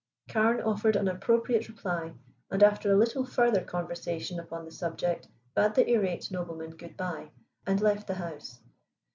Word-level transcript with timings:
Carne 0.27 0.61
offered 0.61 0.95
an 0.95 1.07
appropriate 1.07 1.67
reply, 1.67 2.13
and 2.49 2.63
after 2.63 2.91
a 2.91 2.97
little 2.97 3.23
further 3.23 3.63
conversation 3.63 4.39
upon 4.39 4.65
the 4.65 4.71
subject, 4.71 5.27
bade 5.53 5.75
the 5.75 5.87
irate 5.93 6.31
nobleman 6.31 6.71
good 6.71 6.97
bye 6.97 7.29
and 7.67 7.81
left 7.81 8.07
the 8.07 8.15
house. 8.15 8.59